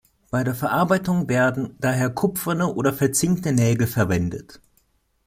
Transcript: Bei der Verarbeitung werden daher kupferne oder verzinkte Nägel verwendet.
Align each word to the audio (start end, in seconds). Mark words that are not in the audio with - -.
Bei 0.31 0.43
der 0.43 0.55
Verarbeitung 0.55 1.29
werden 1.29 1.75
daher 1.79 2.09
kupferne 2.09 2.73
oder 2.73 2.91
verzinkte 2.91 3.51
Nägel 3.53 3.85
verwendet. 3.85 4.59